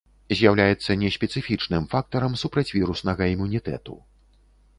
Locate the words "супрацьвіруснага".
2.45-3.23